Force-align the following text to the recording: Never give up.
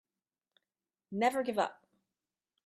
Never 1.11 1.43
give 1.43 1.59
up. 1.59 1.85